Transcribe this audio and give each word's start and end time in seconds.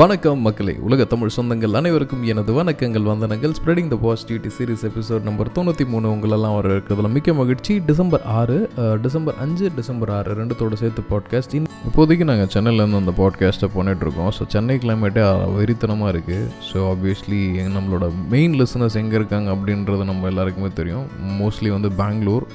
வணக்கம் 0.00 0.42
மக்களே 0.46 0.72
உலக 0.86 1.04
தமிழ் 1.12 1.32
சொந்தங்கள் 1.36 1.76
அனைவருக்கும் 1.78 2.20
எனது 2.32 2.50
வணக்கங்கள் 2.58 3.06
வந்தனங்கள். 3.10 3.52
Spreading 3.58 3.88
the 3.92 3.96
positivity 4.04 4.50
series 4.56 4.84
episode 4.88 5.24
number 5.28 5.48
தொண்ணூற்றி 5.56 5.84
மூணு. 5.92 6.06
உங்களெல்லாம் 6.14 6.54
வர 6.56 6.68
இருக்கிறதுல 6.74 7.08
மிக்க 7.14 7.32
மகிழ்ச்சி. 7.38 7.74
டிசம்பர் 7.88 8.24
ஆறு 8.40 8.58
டிசம்பர் 9.04 9.38
அஞ்சு 9.44 9.68
டிசம்பர் 9.78 10.12
ஆறு 10.18 10.36
ரெண்டுத்தோட 10.40 10.76
சேர்த்து 10.82 11.02
பாட்காஸ்ட் 11.12 11.56
இப்போதைக்கு 11.88 12.28
நாங்கள் 12.30 12.52
சென்னையிலேருந்து 12.54 13.00
அந்த 13.02 13.14
பாட்காஸ்ட்டை 13.20 13.70
பண்ணிகிட்ருக்கோம் 13.74 14.30
ஸோ 14.38 14.46
சென்னை 14.54 14.76
கிளைமேட்டே 14.84 15.24
வெறித்தனமாக 15.56 16.12
இருக்குது 16.14 16.46
ஸோ 16.68 16.84
ஆப்வியஸ்லி 16.92 17.40
நம்மளோட 17.78 18.12
மெயின் 18.34 18.54
லிசனர்ஸ் 18.60 18.98
எங்கே 19.02 19.18
இருக்காங்க 19.20 19.50
அப்படின்றது 19.56 20.06
நம்ம 20.12 20.30
எல்லாருக்குமே 20.32 20.72
தெரியும். 20.80 21.08
மோஸ்ட்லி 21.40 21.72
வந்து 21.76 21.92
பெங்களூர் 22.02 22.46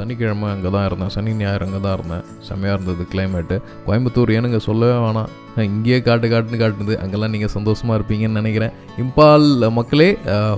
சனிக்கிழமை 0.00 0.50
அங்கே 0.56 0.72
தான் 0.76 0.86
இருந்தேன். 0.90 1.14
சனி 1.16 1.34
ஞாயிறு 1.40 1.68
அங்கே 1.70 1.82
தான் 1.88 1.98
இருந்தேன். 2.00 2.26
செம்மையாக 2.50 2.78
இருந்தது 2.78 3.08
கிளைமேட்டு 3.14 3.58
கோயம்புத்தூர் 3.88 4.36
ஏனுங்க 4.38 4.62
சொல்லவே 4.70 5.00
வேணாம். 5.06 5.32
இங்கேயே 5.64 5.98
காட்டு 6.06 6.28
காட்டுன்னு 6.28 6.60
காட்டுது. 6.62 6.94
அங்கெல்லாம் 7.02 7.32
நீங்கள் 7.34 7.52
சந்தோஷமாக 7.56 7.96
இருப்பீங்கன்னு 8.00 8.40
நினைக்கிறேன். 8.40 8.72
இம்பால் 9.02 9.70
மக்களே 9.78 10.08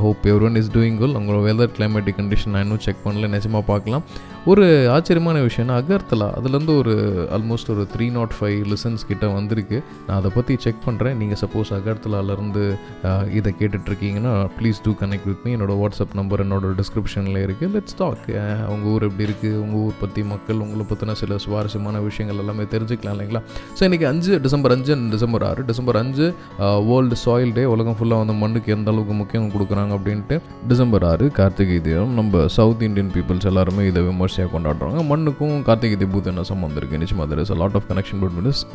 hope 0.05 0.27
every 0.33 0.47
one 0.49 0.59
is 0.61 0.71
doing 0.77 0.99
cool 1.03 1.17
உங்களோட 1.21 1.41
வெதர் 1.49 1.75
கிளைமேட்டிக் 1.79 2.19
கண்டிஷன் 2.21 2.53
நான் 2.55 2.63
இன்னும் 2.63 2.85
செக் 2.87 3.05
பண்ணல. 3.05 3.31
நிஜமாக 3.37 3.65
பார்க்கலாம். 3.73 4.05
ஒரு 4.51 4.65
ஆச்சரியமான 4.95 5.39
விஷயம்னா 5.47 5.77
அகர்த்தலா 5.81 6.27
அதுலேருந்து 6.39 6.75
ஒரு 6.81 6.93
ஆல்மோஸ்ட் 7.37 7.71
ஒரு 7.75 7.83
த்ரீ 7.95 8.07
நாட் 8.17 8.35
ஃபைவ் 8.37 8.61
லிசன்ஸ் 8.73 9.03
கிட்ட 9.09 9.27
வந்திருக்கு. 9.37 9.79
நான் 10.07 10.19
அதை 10.19 10.31
பற்றி 10.35 10.55
செக் 10.65 10.83
பண்ணுறேன் 10.87 11.17
நீங்கள் 11.21 11.41
சப்போஸ் 11.41 11.71
அகர்த்தலாலேருந்து 11.77 12.63
இதை 13.39 13.51
கேட்டுட்ருக்கீங்கன்னா 13.61 14.35
please 14.59 14.79
do 14.83 14.93
connect 15.01 15.27
with 15.31 15.43
me 15.47 15.51
என்னோடய 15.57 15.79
வாட்ஸ்அப் 15.83 16.15
நம்பர் 16.21 16.43
என்னோட 16.45 16.71
டிஸ்கிரிப்ஷனில் 16.81 17.41
இருக்குது 17.47 17.73
லெட்ஸ் 17.77 17.99
டாக் 18.03 18.25
உங்கள் 18.75 18.91
ஊர் 18.93 19.07
எப்படி 19.09 19.27
இருக்குது 19.29 19.59
உங்கள் 19.65 19.81
ஊர் 19.87 19.99
பற்றி 20.03 20.25
மக்கள் 20.33 20.63
உங்களை 20.67 20.87
பற்றின 20.93 21.17
சில 21.23 21.39
சுவாரஸ்யமான 21.47 22.03
விஷயங்கள் 22.09 22.41
எல்லாமே 22.45 22.67
தெரிஞ்சுக்கலாம் 22.77 23.17
இல்லைங்களா? 23.17 23.43
ஸோ 23.81 23.85
இன்றைக்கி 23.89 24.09
அஞ்சு 24.13 24.41
டிசம்பர் 24.47 24.77
அஞ்சு 24.77 24.99
டிசம்பர் 25.17 25.47
ஆறு 25.51 25.67
டிசம்பர் 25.73 26.01
அஞ்சு 26.03 26.29
வேர்ல்டு 26.91 27.21
சாயில் 27.25 27.55
டே 27.59 27.67
உலகம் 27.75 27.99
ஃபுல்லாக 28.01 28.23
வந்து 28.25 28.39
மண்ணுக்கு 28.45 28.77
எந்த 28.79 28.91
அளவுக்கு 28.95 29.19
முக்கியம் 29.23 29.51
கொடுக்குறாங்க 29.57 29.99
அப்படின்ட்டு 29.99 30.39
டிசம்பர் 30.73 31.07
ஆறு 31.13 31.29
கார்த்திகை 31.41 31.81
தீபம் 31.89 32.17
நம்ம 32.23 32.47
சவுத் 32.59 32.87
இந்தியன் 32.91 33.13
பீப்புள்ஸ் 33.19 33.51
எல்லாருமே 33.53 33.85
இதை 33.93 34.07
விமர்சையாக 34.39 34.53
கொண்டாடுறாங்க. 34.55 34.99
மண்ணுக்கும் 35.11 35.57
கார்த்திகை 35.69 35.97
தீபத்து 36.03 36.31
என்ன 36.33 36.45
சம்மந்தம் 36.51 36.79
இருக்குது 36.81 37.01
நிச்சயமாக 37.03 37.27
there 37.31 37.43
is 37.45 37.51
a 37.57 37.59
lot 37.63 37.75
of 37.79 37.85
connection 37.91 38.17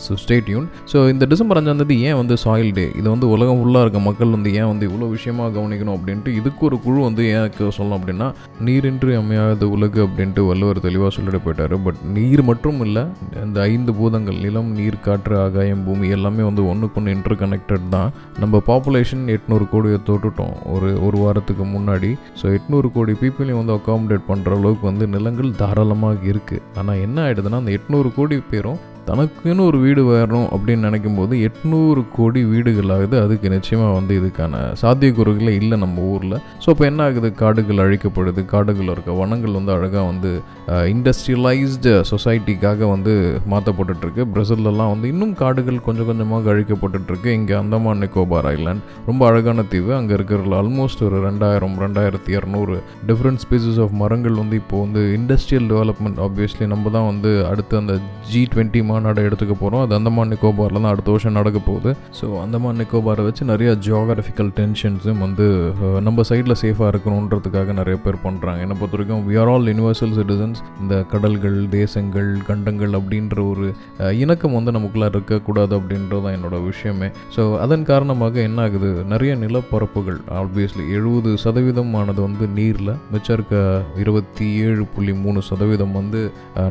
so 0.05 0.13
state 0.23 0.49
யூன் 0.53 0.65
ஸோ 0.91 0.97
இந்த 1.11 1.23
டிசம்பர் 1.31 1.57
அஞ்சாம் 1.59 1.79
தேதி 1.81 1.95
ஏன் 2.07 2.17
வந்து 2.19 2.35
சாயில் 2.43 2.71
டே 2.77 2.85
இது 2.99 3.07
வந்து 3.13 3.27
உலகம் 3.35 3.59
ஃபுல்லாக 3.59 3.83
இருக்க 3.85 3.99
மக்கள் 4.07 4.33
வந்து 4.35 4.49
ஏன் 4.59 4.69
வந்து 4.71 4.85
இவ்வளோ 4.89 5.07
விஷயமாக 5.15 5.49
கவனிக்கணும் 5.57 5.95
அப்படின்ட்டு 5.97 6.31
இதுக்கு 6.39 6.63
ஒரு 6.69 6.77
குழு 6.85 6.99
வந்து 7.07 7.23
ஏன் 7.35 7.71
சொல்லணும் 7.77 7.97
அப்படின்னா 7.99 8.27
நீரின்றி 8.67 9.13
அமையாத 9.21 9.67
உலகு 9.75 9.99
அப்படின்ட்டு 10.05 10.41
வள்ளுவர் 10.49 10.81
தெளிவாக 10.85 11.11
சொல்லிட்டு 11.17 11.41
போயிட்டாரு. 11.45 11.77
பட் 11.85 11.99
நீர் 12.17 12.43
மட்டும் 12.49 12.79
இல்லை 12.87 13.03
இந்த 13.45 13.59
ஐந்து 13.73 13.93
பூதங்கள் 13.99 14.39
நிலம் 14.45 14.71
நீர் 14.79 14.99
காற்று 15.07 15.35
ஆகாயம் 15.45 15.83
பூமி 15.87 16.07
எல்லாமே 16.17 16.43
வந்து 16.49 16.63
ஒன்றுக்கு 16.71 16.99
ஒன்று 17.01 17.15
இன்டர் 17.17 17.37
கனெக்டட் 17.43 17.87
தான். 17.95 18.11
நம்ம 18.43 18.61
பாப்புலேஷன் 18.69 19.25
எட்நூறு 19.35 19.67
கோடியை 19.73 19.99
தொட்டுட்டோம். 20.09 20.55
ஒரு 20.75 20.89
ஒரு 21.07 21.19
வாரத்துக்கு 21.23 21.67
முன்னாடி. 21.75 22.11
ஸோ 22.41 22.45
எட்நூறு 22.57 22.89
கோடி 22.97 23.15
பீப்புளையும் 23.23 23.61
வந்து 23.61 23.75
அகாமடேட் 23.79 24.27
பண்ணுற 24.31 24.51
அளவுக்கு 24.59 24.85
வந்து 24.91 25.07
நிலங்கள் 25.15 25.52
தாராளமாக 25.57 26.25
இருக்குது 26.25 26.63
ஆனால் 26.77 26.97
என்ன 26.97 27.17
ஆகிடுதுன்னா 27.23 27.61
அந்த 27.61 27.71
எட்நூறு 27.71 28.09
கோடி 28.13 28.37
பேரும் 28.49 28.79
தனக்குன்னு 29.07 29.63
ஒரு 29.69 29.77
வீடு 29.85 30.01
வேறணும் 30.09 30.47
அப்படின்னு 30.55 30.87
நினைக்கும் 30.87 31.17
போது 31.19 31.33
எட்நூறு 31.47 32.01
கோடி 32.17 32.41
வீடுகள் 32.51 32.91
ஆகுது 32.95 33.15
அதுக்கு 33.23 33.47
நிச்சயமாக 33.55 33.95
வந்து 33.97 34.13
இதுக்கான 34.19 34.61
சாத்தியக்கூறுகளே 34.81 35.53
இல்லை 35.61 35.77
நம்ம 35.83 36.05
ஊரில். 36.13 36.37
ஸோ 36.63 36.67
இப்போ 36.73 36.85
என்ன 36.89 37.01
ஆகுது? 37.07 37.29
காடுகள் 37.41 37.81
அழிக்கப்படுது. 37.85 38.43
காடுகளில் 38.53 38.93
இருக்க 38.95 39.17
வனங்கள் 39.21 39.57
வந்து 39.59 39.73
அழகாக 39.77 40.05
வந்து 40.11 40.31
இண்டஸ்ட்ரியலைஸ்டு 40.93 41.93
சொசைட்டிக்காக 42.11 42.89
வந்து 42.93 43.13
மாற்றப்பட்டுட்ருக்கு 43.53 44.25
பிரசிலெலாம் 44.35 44.91
வந்து 44.93 45.07
இன்னும் 45.13 45.35
காடுகள் 45.43 45.83
கொஞ்சம் 45.87 46.09
கொஞ்சமாக 46.11 46.51
அழிக்கப்பட்டுட்ருக்கு. 46.53 47.29
இங்கே 47.39 47.55
அந்தமான் 47.61 48.01
நிக்கோபார் 48.03 48.49
ஐலாண்ட் 48.53 48.85
ரொம்ப 49.09 49.21
அழகான 49.31 49.65
தீவு. 49.73 49.91
அங்கே 49.99 50.15
இருக்கிற 50.19 50.31
ஆல்மோஸ்ட் 50.61 51.03
ஒரு 51.09 51.17
ரெண்டாயிரம் 51.27 51.77
ரெண்டாயிரத்தி 51.83 52.31
இரநூறு 52.37 52.75
டிஃப்ரெண்ட் 53.09 53.41
ஸ்பீசஸ் 53.45 53.79
ஆஃப் 53.83 53.93
மரங்கள் 54.01 54.39
வந்து 54.41 54.55
இப்போ 54.61 54.77
வந்து 54.85 55.01
இண்டஸ்ட்ரியல் 55.19 55.67
டெவலப்மெண்ட் 55.73 56.19
ஆப்வியஸ்லி 56.27 56.65
நம்ம 56.73 56.91
தான் 56.95 57.07
வந்து 57.11 57.31
அடுத்து 57.51 57.75
அந்த 57.81 57.93
ஜி 58.31 58.41
டுவெண்ட்டி 58.53 58.81
மாநாடு 58.93 59.25
எடுத்துக்க 59.27 59.55
போகிறோம் 59.61 59.83
அது 59.85 59.93
அந்தமான் 59.99 60.31
நிக்கோபாரில் 60.33 60.81
தான் 60.81 60.91
அடுத்த 60.93 61.09
வருஷம் 61.15 61.37
நடக்க 61.39 61.59
போகுது. 61.67 61.91
ஸோ 62.19 62.25
அந்தமான் 62.43 62.79
நிக்கோபாரை 62.81 63.23
வச்சு 63.27 63.43
நிறைய 63.51 63.69
ஜியோகிராஃபிக்கல் 63.87 64.51
டென்ஷன்ஸும் 64.59 65.21
வந்து 65.25 65.45
நம்ம 66.07 66.23
சைடில் 66.29 66.57
சேஃபாக 66.63 66.89
இருக்கணுன்றதுக்காக 66.93 67.73
நிறைய 67.79 67.97
பேர் 68.05 68.17
பண்ணுறாங்க 68.25 68.63
என்னை 68.65 68.77
பொறுத்த 68.79 68.97
வரைக்கும் 68.97 69.23
we 69.29 69.37
are 69.41 69.51
all 69.53 69.67
universal 69.71 70.15
citizens 70.19 70.61
இந்த 70.81 70.95
கடல்கள் 71.13 71.59
தேசங்கள் 71.77 72.29
கண்டங்கள் 72.49 72.93
அப்படின்ற 72.99 73.37
ஒரு 73.51 73.67
இணக்கம் 74.23 74.57
வந்து 74.57 74.73
நமக்குள்ளே 74.77 75.07
இருக்கக்கூடாது 75.13 75.73
அப்படின்றது 75.79 76.23
தான் 76.25 76.35
என்னோட 76.37 76.57
விஷயமே. 76.69 77.09
ஸோ 77.35 77.41
அதன் 77.65 77.87
காரணமாக 77.91 78.41
என்ன 78.47 78.61
ஆகுது? 78.67 78.89
நிறைய 79.13 79.33
நிலப்பரப்புகள் 79.43 80.19
ஆப்வியஸ்லி 80.41 80.85
எழுபது 80.97 81.31
சதவீதமானது 81.45 82.21
வந்து 82.27 82.45
நீரில் 82.57 82.93
மிச்சம் 83.13 83.35
இருக்க 83.37 83.55
இருபத்தி 84.03 84.47
ஏழு 84.65 84.83
புள்ளி 84.93 85.13
மூணு 85.23 85.39
சதவீதம் 85.49 85.95
வந்து 85.99 86.21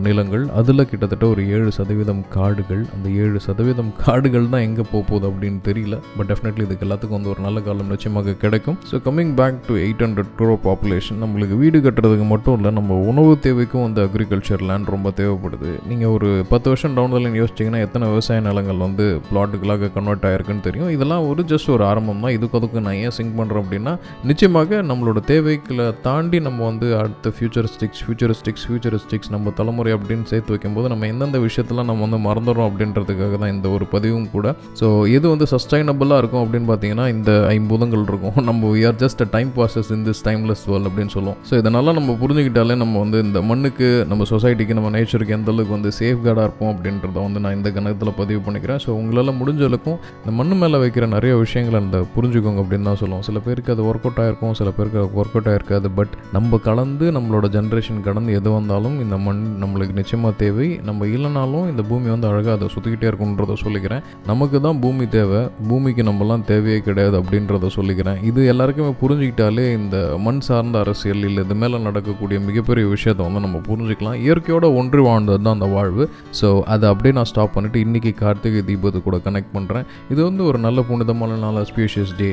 நிலங்கள். 0.07 0.45
அதில் 0.61 0.89
கிட்டத்தட்ட 0.91 1.25
ஒரு 1.33 1.43
ஏழு 1.57 1.71
சதவீதம் 1.79 2.12
காடுகள் 2.37 2.83
அந்த 2.95 3.07
ஏழு 3.25 3.39
சதவீதம் 3.47 3.91
காடுகள் 4.05 4.49
தான் 4.55 4.65
எங்கே 4.69 4.85
போக 4.93 5.03
போகுது 5.11 5.27
அப்படின்னு 5.31 5.61
தெரியல. 5.69 5.97
பட் 6.19 6.29
டெஃபினெட்லி 6.33 6.65
இதுக்கு 6.67 6.87
எல்லாத்துக்கும் 6.87 7.19
வந்து 7.19 7.31
ஒரு 7.35 7.41
நல்ல 7.47 7.61
காலம் 7.69 7.91
நிச்சயமாக 7.95 8.37
கிடைக்கும். 8.45 8.79
So 8.91 9.01
coming 9.07 9.33
back 9.41 9.59
to 9.69 9.77
eight 9.85 10.05
hundred 10.07 10.33
crore 10.41 10.57
population 10.67 11.21
நம்மளுக்கு 11.25 11.59
வீடு 11.63 11.81
கட்டுறதுக்கு 11.87 12.29
மட்டும் 12.35 12.57
இல்லை 12.59 12.73
நம்ம 12.79 12.99
உணவு 13.13 13.33
தேவைக்கும் 13.47 13.87
வந்து 13.87 14.03
அக்ரிகல்ச்சர் 14.07 14.65
லேண்ட் 14.71 14.93
ரொம்ப 14.97 15.13
தேவைப்படுது. 15.21 15.73
நீங்கள் 15.93 16.13
ஒரு 16.17 16.31
பத்து 16.53 16.69
வருஷம் 16.73 16.97
டவுன் 16.99 17.17
லைன் 17.25 17.41
யோசிச்சிங்கன்னா 17.43 17.83
எத்தனை 17.89 18.05
விவசாய 18.13 18.41
நிலங்கள் 18.49 18.85
வந்து 18.87 19.07
பிளாட்டுகளாக 19.31 19.91
கன்வெர்ட் 19.97 20.27
ஆயிருக்குன்னு 20.31 20.67
தெரியும். 20.69 20.91
இதெல்லாம் 20.97 21.27
ஒரு 21.31 21.43
ஜஸ்ட் 21.53 21.73
ஒரு 21.77 21.85
ஆரம்பம் 21.91 22.23
தான். 22.25 22.35
இதுக்கு 22.39 22.59
அதுக்கு 22.61 22.85
நான் 22.87 22.99
ஏன் 23.05 23.15
சிங்க் 23.19 23.37
பண்ணுறேன் 23.41 23.63
அப்படின்னா 23.65 23.93
நிச்சயமாக 24.31 24.81
நம்மளோட 24.91 25.19
தேவைகளை 25.33 25.87
தாண்டி 26.07 26.39
நம்ம 26.47 26.61
வந்து 26.71 26.87
அடுத்த 27.01 27.33
ஃபியூச்சரிஸ்டிக்ஸ் 27.37 28.03
ஃபியூச்சரிஸ்டிக்ஸ் 28.05 28.65
ஃபியூச்சரிஸ்டிக்ஸ் 28.69 29.31
நம்ம 29.35 29.53
தலைமுறை 29.61 29.93
அப்படின்னு 29.97 30.27
சேர்த்து 30.33 30.55
வைக்கும்போது 30.55 30.91
நம்ம 30.93 31.07
எந்தெந்த 31.13 31.41
விஷயத்தெல்லாம் 31.47 31.89
நம்ம 31.91 32.02
வந்து 32.05 32.19
மறந்துடும் 32.29 32.67
அப்படின்றதுக்காக 32.69 33.35
தான் 33.43 33.53
இந்த 33.55 33.67
ஒரு 33.77 33.85
பதிவும் 33.95 34.29
கூட. 34.35 34.47
ஸோ 34.81 34.87
எது 35.17 35.27
வந்து 35.35 35.47
சஸ்டைனபிளாக 35.55 36.21
இருக்கும் 36.23 36.43
அப்படின்னு 36.45 36.69
பார்த்தீங்கன்னா 36.71 37.07
இந்த 37.17 37.31
ஐம்பூதங்கள் 37.57 38.05
இருக்கும். 38.11 38.37
நம்ம 38.51 38.71
we 38.75 38.83
are 38.89 38.99
just 39.03 39.23
a 39.25 39.29
time 39.35 39.51
passes 39.59 39.91
in 39.97 40.05
this 40.09 40.23
timeless 40.29 40.65
world 40.71 40.89
அப்படின்னு 40.91 41.15
சொல்லுவோம். 41.17 41.39
ஸோ 41.49 41.55
இதனால் 41.63 41.95
நம்ம 41.99 42.17
புரிஞ்சுக்கிட்டாலே 42.23 42.77
நம்ம 42.83 42.95
வந்து 43.05 43.19
இந்த 43.27 43.43
மண்ணுக்கு 43.51 43.89
நம்ம 44.13 44.27
சொசைட்டிக்கு 44.33 44.77
நம்ம 44.79 44.91
நேச்சருக்கு 44.97 45.37
எந்த 45.39 45.51
அளவுக்கு 45.55 45.77
வந்து 45.79 45.93
சேஃப் 46.01 46.23
கார்டாக 46.27 46.47
இருப்போம் 46.49 46.73
அப்படின்றத 46.75 47.17
வந்து 47.27 47.43
நான் 47.45 47.57
இந்த 47.59 47.69
கணக்கத்தில் 47.77 48.17
பதிவு 48.21 48.41
பண்ணிக்கிறேன். 48.47 48.81
ஸோ 48.87 48.91
உங்களால் 49.01 49.37
முடிஞ்ச 49.41 49.63
அளவுக்கும் 49.71 49.99
இந்த 50.23 50.35
மண்ணு 50.39 50.57
மேலே 50.63 50.81
வைக்கிற 50.85 51.07
நிறைய 51.17 51.33
விஷயங்களை 51.45 51.79
அந்த 51.85 51.99
புரிஞ்சுக்கோங்க 52.17 52.63
அப்படின்னு 52.65 52.89
தான் 52.91 53.01
சொல்லுவோம். 53.03 53.25
சில 53.29 53.39
பேருக்கு 53.47 53.75
அது 53.75 53.85
ஒர்க் 53.91 54.07
அவுட் 54.09 54.21
ஆகிருக்கும் 54.25 54.55
சில 54.61 54.71
பேருக்கு 54.77 55.01
ஒர்க் 55.21 55.37
அவுட் 55.37 55.51
ஆகிருக்காது 55.53 55.91
பட் 55.99 56.15
நம்ம 56.37 56.59
கலந்து 56.69 57.07
நம்மளோட 57.17 57.47
ஜென்ரேஷன் 57.57 58.03
கடந்து 58.09 58.33
எது 58.41 58.51
வந்தாலும் 58.59 58.97
இந்த 59.05 59.17
மண் 59.27 59.43
நம்மளுக்கு 59.63 59.97
நிச்சயமாக 60.01 60.35
தேவை. 60.43 60.69
நம்ம 60.89 61.07
இல்லைனாலும் 61.17 61.67
இந்த 61.73 61.83
பூமி 61.93 62.11
வந்து 62.15 62.29
அழகாக 62.33 62.55
அதை 62.59 62.69
சுற்றிக்கிட்டே 62.75 63.09
இருக்குன்றத 63.11 63.57
சொல்லிக்கிறேன். 63.65 64.05
நமக்கு 64.31 64.57
தான் 64.67 64.81
பூமி 64.85 65.07
தேவை. 65.17 65.41
பூமிக்கு 65.71 66.03
நம்மலாம் 66.11 66.45
தேவையே 66.51 66.79
கிடையாது 66.89 67.17
அப்படின்றத 67.21 67.71
சொல்லிக்கிறேன். 67.79 68.19
இது 68.31 68.41
எல்லாருக்குமே 68.53 68.93
புரிஞ்சுக்கிட்டாலே 69.03 69.67
இந்த 69.79 69.97
மண் 70.27 70.43
சார்ந்த 70.49 70.77
அரசியல் 70.85 71.25
இல்லை 71.29 71.45
இது 71.47 71.55
மேலே 71.63 71.79
நடக்கக்கூடிய 71.89 72.39
மிகப்பெரிய 72.49 72.85
விஷயத்தை 72.95 73.23
வந்து 73.27 73.43
நம்ம 73.47 73.61
புரிஞ்சுக்கலாம். 73.69 74.19
இயற்கையோட 74.25 74.67
ஒன்றி 74.81 75.03
வாழ்ந்தது 75.09 75.41
தான் 75.47 75.57
அந்த 75.59 75.69
வாழ்வு. 75.77 76.05
ஸோ 76.41 76.49
அதை 76.75 76.87
அப்படியே 76.93 77.15
நான் 77.19 77.29
ஸ்டாப் 77.31 77.55
பண்ணிவிட்டு 77.57 77.83
இன்றைக்கி 77.87 78.13
கார்த்திகை 78.23 78.63
தீபத்து 78.71 79.03
கூட 79.07 79.17
கனெக்ட் 79.27 79.53
பண்ணுறேன் 79.57 79.87
இது 80.13 80.21
வந்து 80.29 80.43
ஒரு 80.51 80.61
நல்ல 80.67 80.85
புனிதமான 80.91 81.37
நாள் 81.45 81.61
auspicious 81.71 82.15
day 82.21 82.29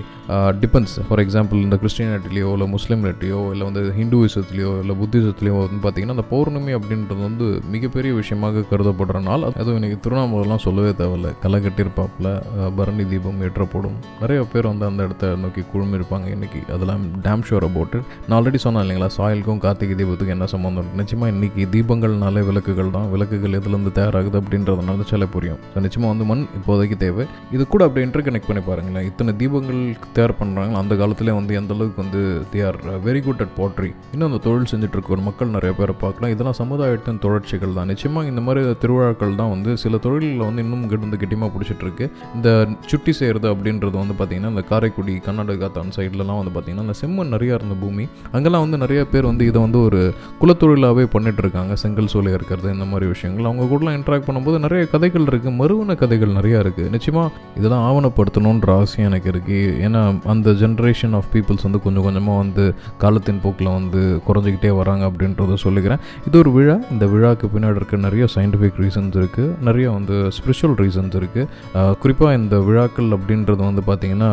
depends 0.63 0.95
for 1.07 1.23
example 1.25 1.63
இந்த 1.67 1.79
கிறிஸ்டியானிட்டிலையோ 1.83 2.51
இல்லை 2.57 2.67
முஸ்லீம்லையோ 2.75 3.41
இல்லை 3.53 3.65
வந்து 3.69 3.83
ஹிந்துவிசத்துலேயோ 3.99 4.71
இல்லை 4.83 4.95
புத்திசத்துலேயோ 5.01 5.55
வந்து 5.63 5.81
பார்த்திங்கன்னா 5.83 6.17
அந்த 6.17 6.27
பௌர்ணமி 6.33 6.73
அப்படின்றது 6.79 7.21
வந்து 7.27 7.47
மிகப்பெரிய 7.75 8.13
விஷயமாக 8.21 8.65
கருதப்படுற 8.71 9.21
நாள். 9.29 9.45
அதுவும் 9.59 9.77
இன்னைக்கு 9.79 9.97
திருவண்ணாமலைலாம் 10.03 10.63
சொல்லவே 10.65 10.91
தேவையில்ல. 11.01 11.29
களை 11.43 11.59
கட்டியிருப்பாப்பில் 11.65 12.29
பரணி 12.77 13.05
தீபம் 13.11 13.41
ஏற்றப்படும் 13.47 13.97
நிறைய 14.21 14.39
பேர் 14.53 14.69
வந்து 14.71 14.85
அந்த 14.89 15.07
இடத்த 15.07 15.31
நோக்கி 15.43 15.63
குழுமிருப்பாங்க 15.71 16.27
இன்னைக்கு. 16.35 16.61
அதெல்லாம் 16.75 17.03
டேம் 17.25 17.45
ஷோர் 17.49 17.67
அபவுட் 17.69 17.97
நான் 18.27 18.37
ஆல்ரெடி 18.39 18.61
சொன்னேன் 18.65 18.83
இல்லைங்களா 18.85 19.09
சாயலுக்கும் 19.17 19.61
கார்த்திகை 19.65 19.97
தீபத்துக்கும் 20.01 20.35
என்ன 20.37 20.49
சம்மந்தம் 20.55 20.89
நிச்சயமாக 21.01 21.33
இன்னைக்கு 21.35 21.65
தீபங்கள்னாலே 21.75 22.43
விளக்குகள் 22.49 22.93
தான். 22.97 23.07
விளக்குகள் 23.15 23.57
எதுலேருந்து 23.59 23.93
தயாராகுது 23.99 24.39
அப்படின்றதுனால 24.41 25.07
சில 25.13 25.25
புரியும். 25.35 25.59
ஸோ 25.73 25.83
நிச்சயமாக 25.87 26.11
வந்து 26.13 26.27
மண் 26.31 26.43
இப்போதைக்கு 26.59 26.99
தேவை. 27.05 27.25
இது 27.55 27.63
கூட 27.73 27.83
அப்படி 27.87 28.05
இன்டர் 28.07 28.25
கனெக்ட் 28.27 28.49
பண்ணி 28.49 28.63
பாருங்களேன். 28.69 29.07
இத்தனை 29.11 29.33
தீபங்கள் 29.41 29.81
தயார் 30.17 30.37
பண்ணுறாங்க 30.41 30.75
அந்த 30.83 30.93
காலத்திலே 31.01 31.33
வந்து 31.39 31.53
எந்த 31.61 31.73
அளவுக்கு 31.77 32.01
வந்து 32.03 32.21
they 32.53 32.61
are 32.69 32.79
very 33.07 33.21
good 33.27 33.43
at 33.45 33.55
poetry 33.59 33.91
இன்னும் 34.13 34.27
அந்த 34.29 34.41
தொழில் 34.47 34.69
செஞ்சுட்டு 34.71 34.95
இருக்கிற 34.97 35.21
மக்கள் 35.29 35.53
நிறைய 35.57 35.73
பேரை 35.79 35.95
பார்க்கலாம். 36.03 36.33
இதெல்லாம் 36.35 36.57
சமுதாயத்தின் 36.61 37.21
தொடர்ச்சிகள் 37.25 37.75
தான். 37.77 37.89
நிச்சயமாக 37.93 38.31
இந்த 38.31 38.41
மாதிரி 38.47 38.61
திருவிழாக்கள் 38.83 39.37
தான் 39.41 39.51
வந்து 39.55 39.71
சில 39.83 39.97
தொழில்களில் 40.05 40.45
வந்து 40.47 40.63
இன்னும் 40.65 40.85
வந்து 41.05 41.19
கெட்டியமாக 41.23 41.49
பிடிச்சிட்ருக்கு. 41.55 42.05
இந்த 42.37 42.49
சுட்டி 42.91 43.11
செய்கிறது 43.19 43.47
அப்படின்றது 43.53 43.95
வந்து 44.01 44.15
பார்த்திங்கன்னா 44.19 44.51
இந்த 44.53 44.63
காரைக்குடி 44.71 45.13
கர்நாடகா 45.27 45.67
தான் 45.77 45.91
சைட்லலாம் 45.97 46.39
வந்து 46.41 46.53
பார்த்திங்கன்னா 46.55 46.85
இந்த 46.87 46.95
செம்மண் 47.01 47.33
நிறையா 47.35 47.53
இருந்த 47.59 47.75
பூமி. 47.83 48.05
அங்கெல்லாம் 48.35 48.63
வந்து 48.65 48.79
நிறைய 48.83 49.01
பேர் 49.13 49.27
வந்து 49.31 49.43
இதை 49.49 49.59
வந்து 49.65 49.79
ஒரு 49.87 49.99
குலத்தொழிலாகவே 50.41 51.05
பண்ணிகிட்ருக்காங்க 51.15 51.73
செங்கல் 51.83 52.09
சூளை 52.13 52.31
இருக்கிறது 52.37 52.67
இந்த 52.75 52.85
மாதிரி 52.91 53.07
விஷயங்கள். 53.13 53.47
அவங்க 53.49 53.67
கூடலாம் 53.71 53.97
இன்ட்ராக்ட் 53.99 54.27
பண்ணும்போது 54.27 54.59
நிறைய 54.65 54.83
கதைகள் 54.93 55.27
இருக்குது 55.31 55.55
மறுவன 55.61 55.95
கதைகள் 56.03 56.35
நிறையா 56.39 56.59
இருக்குது 56.65 56.91
நிச்சயமாக 56.95 57.29
இதெல்லாம் 57.59 57.85
ஆவணப்படுத்தணுன்ற 57.89 58.71
ஆசையும் 58.81 59.07
எனக்கு 59.09 59.29
இருக்குது 59.33 59.73
ஏன்னா 59.87 60.01
அந்த 60.33 60.49
ஜென்ரேஷன் 60.63 61.15
ஆஃப் 61.19 61.29
பீப்புள்ஸ் 61.35 61.65
வந்து 61.67 61.81
கொஞ்சம் 61.85 62.05
கொஞ்சமாக 62.07 62.37
வந்து 62.43 62.65
காலத்தின் 63.03 63.41
போக்கில் 63.43 63.71
வந்து 63.77 64.01
குறைஞ்சிக்கிட்டே 64.27 64.71
வராங்க 64.81 65.03
அப்படின்றத 65.09 65.57
சொல்லிக்கிறேன் 65.65 66.01
இது 66.27 66.35
ஒரு 66.43 66.51
விழா. 66.57 66.77
இந்த 66.93 67.05
விழாவுக்கு 67.13 67.47
பின்னாடி 67.55 67.79
இருக்க 67.81 67.97
நிறைய 68.07 68.25
சயின்டிஃபிக் 68.35 68.79
ரீசன்ஸ் 68.83 69.15
இருக்குது 69.19 69.28
நிறைய 69.67 69.87
வந்து 69.97 70.15
ஸ்பிரிச்சுவல் 70.37 70.75
ரீசன்ஸ் 70.83 71.17
இருக்குது 71.19 71.95
குறிப்பாக 72.01 72.39
இந்த 72.39 72.55
விழாக்கள் 72.67 73.09
அப்படின்றது 73.17 73.61
வந்து 73.69 73.83
பார்த்திங்கன்னா 73.89 74.29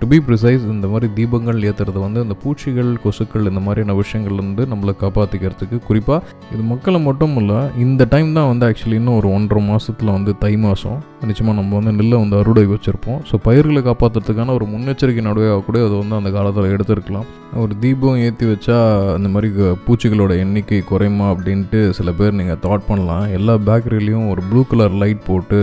டு 0.00 0.08
பி 0.12 0.20
ப்ரிசைஸ் 0.28 0.64
இந்த 0.74 0.88
மாதிரி 0.92 1.08
தீபங்கள் 1.18 1.60
ஏற்றுறது 1.70 2.00
வந்து 2.06 2.22
இந்த 2.26 2.36
பூச்சிகள் 2.44 2.90
கொசுக்கள் 3.04 3.48
இந்த 3.52 3.62
மாதிரியான 3.66 3.96
விஷயங்கள்லேருந்து 4.02 4.66
நம்மளை 4.72 4.94
காப்பாற்றிக்கிறதுக்கு 5.02 5.78
குறிப்பாக 5.88 6.20
இது 6.54 6.62
மக்களை 6.72 7.00
மட்டும் 7.08 7.36
இல்லை 7.42 7.60
இந்த 7.86 8.02
டைம் 8.14 8.30
தான் 8.38 8.50
வந்து 8.52 8.66
ஆக்சுவலி 8.70 8.98
இன்னும் 9.00 9.18
ஒரு 9.20 9.30
ஒன்றரை 9.38 9.62
மாதத்தில் 9.70 10.14
வந்து 10.16 10.34
தை 10.44 10.54
மாதம் 10.64 10.98
நிச்சயமாக 11.30 11.56
நம்ம 11.58 11.74
வந்து 11.78 11.92
நெல்லை 11.98 12.16
வந்து 12.22 12.36
அறுவடை 12.40 12.64
வச்சுருப்போம். 12.72 13.20
ஸோ 13.28 13.34
பயிர்களை 13.46 13.80
காப்பாற்றுறதுக்கான 13.86 14.52
ஒரு 14.58 14.66
முன்னெச்சரிக்கை 14.72 15.22
நடுவையாக 15.28 15.62
கூட 15.68 15.78
அது 15.86 15.94
வந்து 16.00 16.14
அந்த 16.18 16.30
காலத்தில் 16.36 16.72
எடுத்திருக்கலாம். 16.74 17.26
ஒரு 17.62 17.74
தீபம் 17.82 18.20
ஏற்றி 18.26 18.46
வச்சா 18.50 18.76
இந்த 19.18 19.28
மாதிரி 19.34 19.48
பூச்சிகளோட 19.86 20.32
எண்ணிக்கை 20.44 20.80
குறையுமா 20.90 21.26
அப்படின்ட்டு 21.34 21.80
சில 21.98 22.12
பேர் 22.18 22.38
நீங்கள் 22.40 22.60
தாட் 22.66 22.86
பண்ணலாம். 22.88 23.24
எல்லா 23.38 23.54
பேக்கரிலையும் 23.68 24.27
ஒரு 24.28 24.42
ப்ளூ 24.50 24.60
கலர் 24.64 24.94
லைட் 24.94 25.22
போட்டு 25.26 25.60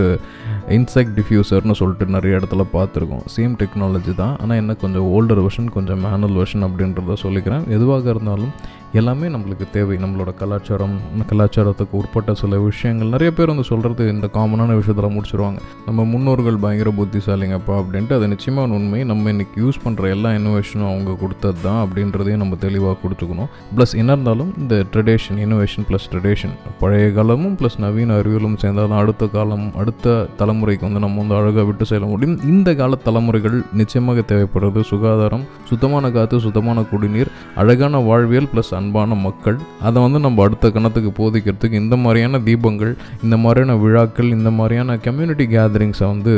இன்செக்ட் 0.74 1.12
டிஃப்யூசர்னு 1.16 1.74
சொல்லிட்டு 1.80 2.06
நிறைய 2.14 2.38
இடத்துல 2.38 2.62
பார்த்துருக்கோம். 2.72 3.24
சேம் 3.34 3.52
டெக்னாலஜி 3.60 4.14
தான். 4.22 4.34
ஆனால் 4.42 4.60
என்ன 4.62 4.74
கொஞ்சம் 4.84 5.06
ஓல்டர் 5.16 5.42
வெர்ஷன் 5.44 5.68
கொஞ்சம் 5.76 6.00
மேனுவல் 6.06 6.38
வெர்ஷன் 6.40 6.66
அப்படின்றத 6.68 7.16
சொல்லிக்கிறேன். 7.24 7.66
எதுவாக 7.76 8.10
இருந்தாலும் 8.14 8.54
எல்லாமே 8.98 9.26
நம்மளுக்கு 9.26 9.66
தேவை. 9.74 9.96
நம்மளோட 10.02 10.30
கலாச்சாரம் 10.40 10.94
கலாச்சாரத்துக்கு 11.30 11.94
உட்பட்ட 12.00 12.34
சில 12.40 12.58
விஷயங்கள். 12.58 13.10
நிறைய 13.14 13.30
பேர் 13.36 13.50
வந்து 13.52 13.66
சொல்கிறது 13.70 14.02
இந்த 14.14 14.26
காமனான 14.36 14.76
விஷயத்தில் 14.80 15.14
முடிச்சிருவாங்க. 15.16 15.58
நம்ம 15.86 16.04
முன்னோர்கள் 16.12 16.58
பயங்கர 16.64 16.90
புத்திசாலிங்கப்பா 16.98 17.74
அப்படின்ட்டு 17.80 18.16
அது 18.18 18.28
நிச்சயமான 18.34 18.74
உண்மை. 18.78 19.00
நம்ம 19.10 19.32
இன்றைக்கி 19.34 19.56
யூஸ் 19.64 19.80
பண்ணுற 19.84 20.08
எல்லா 20.16 20.30
இன்னோவேஷனும் 20.38 20.90
அவங்க 20.92 21.16
கொடுத்தது 21.22 21.58
தான் 21.66 21.80
அப்படின்றதையும் 21.84 22.42
நம்ம 22.44 22.58
தெளிவாக 22.66 22.96
கொடுத்துக்கணும். 23.04 23.50
ப்ளஸ் 23.76 23.94
என்ன 24.02 24.16
இருந்தாலும் 24.16 24.52
இந்த 24.62 24.76
ட்ரெடிஷன் 24.94 25.40
இன்னோவேஷன் 25.46 25.88
ப்ளஸ் 25.90 26.08
ட்ரெடிஷன் 26.14 26.54
பழைய 26.82 27.08
காலமும் 27.18 27.56
ப்ளஸ் 27.60 27.78
நவீன 27.86 28.16
அறிவியலும் 28.20 28.58
சேர்ந்தாலும் 28.64 28.98
அடுத்த 29.02 29.26
காலம் 29.36 29.66
அடுத்த 29.82 30.16
தலைமுறை 30.36 30.54
தலைமுறைக்கு 30.56 30.86
வந்து 30.86 31.00
நம்ம 31.04 31.20
வந்து 31.22 31.36
அழகாக 31.38 31.64
விட்டு 31.68 31.84
செல்ல 31.90 32.06
முடியும். 32.10 32.36
இந்த 32.52 32.68
கால 32.80 32.96
தலைமுறைகள் 33.06 33.56
நிச்சயமாக 33.80 34.22
தேவைப்படுறது 34.30 34.80
சுகாதாரம் 34.90 35.44
சுத்தமான 35.70 36.10
காற்று 36.16 36.38
சுத்தமான 36.44 36.84
குடிநீர் 36.90 37.30
அழகான 37.60 38.00
வாழ்வியல் 38.08 38.48
ப்ளஸ் 38.52 38.72
அன்பான 38.78 39.16
மக்கள். 39.26 39.56
அதை 39.88 39.98
வந்து 40.04 40.18
நம்ம 40.26 40.44
அடுத்த 40.46 40.70
கணத்துக்கு 40.76 41.10
போதிக்கிறதுக்கு 41.20 41.80
இந்த 41.84 41.96
மாதிரியான 42.04 42.40
தீபங்கள் 42.48 42.92
இந்த 43.26 43.36
மாதிரியான 43.44 43.76
விழாக்கள் 43.84 44.30
இந்த 44.36 44.50
மாதிரியான 44.58 44.96
கம்யூனிட்டி 45.06 45.46
கேதரிங்ஸை 45.54 46.08
வந்து 46.14 46.34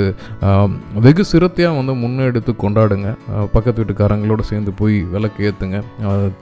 வெகு 1.06 1.26
சிரத்தையாக 1.32 1.78
வந்து 1.80 1.94
முன்னெடுத்து 2.02 2.54
கொண்டாடுங்க. 2.64 3.08
பக்கத்து 3.54 3.78
வீட்டுக்காரங்களோட 3.82 4.42
சேர்ந்து 4.50 4.74
போய் 4.80 4.98
விளக்கு 5.14 5.46
ஏற்றுங்க 5.50 5.78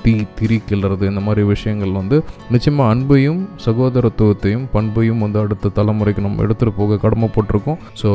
தீ 0.04 0.14
திரி 0.40 0.58
கிளறது 0.70 1.04
இந்த 1.12 1.24
மாதிரி 1.28 1.44
விஷயங்கள் 1.54 1.94
வந்து 2.00 2.18
நிச்சயமாக 2.54 2.92
அன்பையும் 2.94 3.42
சகோதரத்துவத்தையும் 3.66 4.66
பண்பையும் 4.76 5.22
வந்து 5.26 5.40
அடுத்த 5.44 5.72
தலைமுறைக்கு 5.80 6.26
நம்ம 6.28 6.42
எடுத்துகிட்டு 6.46 6.78
போக 6.80 6.98
கடமைப்பட்டிருக்கோம். 7.04 7.64
ஸோ 8.02 8.10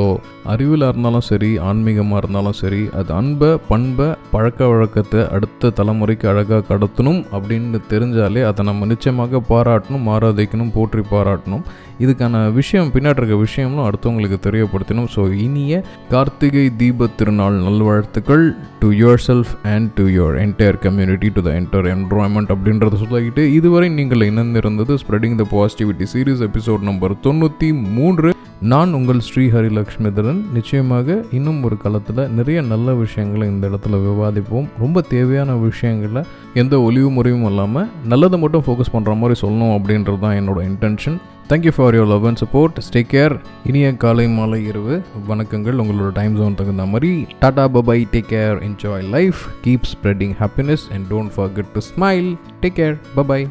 அறிவியலாக 0.51 0.91
இருந்தாலும் 0.93 1.25
சரி 1.29 1.49
ஆன்மீகமாக 1.69 2.21
இருந்தாலும் 2.21 2.57
சரி 2.61 2.81
அது 2.99 3.11
அன்பை 3.19 3.49
பண்பை 3.69 4.07
பழக்க 4.33 4.67
வழக்கத்தை 4.71 5.21
அடுத்த 5.35 5.71
தலைமுறைக்கு 5.79 6.25
அழகாக 6.31 6.65
கடத்தணும் 6.71 7.21
அப்படின்னு 7.35 7.79
தெரிஞ்சாலே 7.93 8.43
அதை 8.49 8.65
நம்ம 8.69 8.87
நிச்சயமாக 8.91 9.41
பாராட்டணும் 9.51 10.07
ஆராதிக்கணும் 10.15 10.73
போற்றி 10.77 11.03
பாராட்டணும். 11.13 11.63
இதுக்கான 12.03 12.35
விஷயம் 12.59 12.91
பின்னாடி 12.93 13.19
இருக்க 13.21 13.35
விஷயம்லாம் 13.45 13.87
அடுத்தவங்களுக்கு 13.89 14.37
தெரியப்படுத்தணும். 14.47 15.09
ஸோ 15.15 15.23
இனிய 15.45 15.83
கார்த்திகை 16.13 16.65
தீப 16.81 17.09
திருநாள் 17.19 17.57
நல்வாழ்த்துக்கள் 17.67 18.45
to 18.81 18.89
yourself 19.27 19.53
and 19.73 19.89
to 19.97 20.05
your 20.17 20.37
entire 20.45 20.79
community 20.85 21.29
to 21.35 21.43
the 21.47 21.51
entire 21.59 21.89
environment 21.95 22.53
அப்படின்றத 22.55 22.99
சொல்லிக்கிட்டு 23.03 23.45
இதுவரை 23.59 23.89
நீங்கள் 23.99 24.27
இணைந்திருந்தது 24.29 24.95
spreading 25.03 25.39
the 25.41 25.47
positivity 25.55 26.07
series 26.13 26.45
episode 26.49 26.87
number 26.89 27.15
தொண்ணூற்றி 27.27 27.69
மூன்று. 27.97 28.31
நான் 28.69 28.93
உங்கள் 28.93 29.19
ஸ்ரீ 29.19 29.47
ஹரிலக்ஷ்மிதரன் 29.47 30.41
நிச்சயமாக 30.53 31.23
இன்னும் 31.31 31.63
ஒரு 31.63 31.77
காலத்தில் 31.77 32.29
நிறைய 32.29 32.61
நல்ல 32.61 32.93
விஷயங்களை 32.93 33.47
இந்த 33.47 33.69
இடத்துல 33.69 33.97
விவாதிப்போம். 34.03 34.67
ரொம்ப 34.79 35.01
தேவையான 35.01 35.55
விஷயங்களை 35.55 36.21
எந்த 36.53 36.81
ஒளிவு 36.81 37.09
முறையும் 37.11 37.45
இல்லாமல் 37.45 37.87
நல்லதை 38.05 38.39
மட்டும் 38.39 38.63
ஃபோக்கஸ் 38.67 38.93
பண்ணுற 38.93 39.17
மாதிரி 39.17 39.39
சொல்லணும் 39.41 39.73
அப்படின்றது 39.77 40.19
தான் 40.19 40.37
என்னோட 40.41 40.59
intention 40.71 41.17
thank you 41.49 41.71
for 41.75 41.95
your 41.95 42.07
love 42.07 42.25
and 42.25 42.41
support 42.43 42.77
stay 42.87 43.01
care 43.13 43.39
இனிய 43.63 43.97
காலை 43.97 44.27
மாலை 44.27 44.65
இரவு. 44.65 45.01
வணக்கங்கள். 45.29 45.79
உங்களோட 45.83 46.11
டைம் 46.11 46.35
ஜோன் 46.35 46.55
தகுந்த 46.55 46.85
மாதிரி. 46.85 47.25
Tata 47.39 47.67
bye bye 47.67 48.05
take 48.11 48.29
care 48.29 48.61
enjoy 48.69 49.09
life 49.09 49.41
keep 49.65 49.89
spreading 49.93 50.35
happiness 50.43 50.85
and 50.93 51.07
don't 51.09 51.33
forget 51.37 51.73
to 51.73 51.79
smile 51.89 52.35
take 52.61 52.77
care 52.81 52.97
bye bye 53.15 53.47